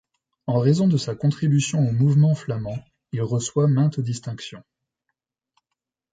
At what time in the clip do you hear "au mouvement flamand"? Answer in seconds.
1.87-2.83